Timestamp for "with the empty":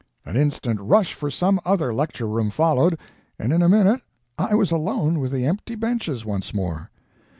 5.19-5.75